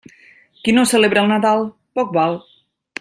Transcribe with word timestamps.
Qui 0.67 0.73
no 0.77 0.85
celebra 0.93 1.23
el 1.25 1.29
Nadal, 1.33 1.63
poc 2.01 2.17
val. 2.17 2.39